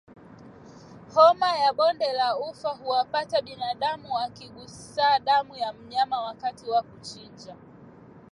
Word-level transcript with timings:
Homa 1.13 1.57
ya 1.57 1.73
bonde 1.73 2.13
la 2.13 2.37
ufa 2.39 2.69
huwapata 2.69 3.41
binadamu 3.41 4.13
wakigusa 4.13 5.19
damu 5.19 5.55
ya 5.55 5.73
mnyama 5.73 6.21
wakati 6.21 6.69
wa 6.69 6.83
kuchinja 6.83 7.55